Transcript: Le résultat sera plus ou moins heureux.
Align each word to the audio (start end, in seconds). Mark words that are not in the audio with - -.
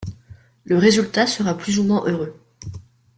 Le 0.63 0.79
résultat 0.79 1.27
sera 1.27 1.55
plus 1.55 1.77
ou 1.77 1.83
moins 1.83 2.03
heureux. 2.07 2.35